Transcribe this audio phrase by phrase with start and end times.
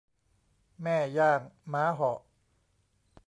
[0.83, 1.41] แม่ย่าง
[1.73, 2.19] ม้าเหาะ